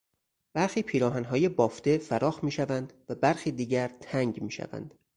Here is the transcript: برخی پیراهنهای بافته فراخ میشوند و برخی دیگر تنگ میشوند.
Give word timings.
برخی 0.53 0.83
پیراهنهای 0.83 1.49
بافته 1.49 1.97
فراخ 1.97 2.43
میشوند 2.43 2.93
و 3.09 3.15
برخی 3.15 3.51
دیگر 3.51 3.87
تنگ 3.99 4.41
میشوند. 4.41 4.95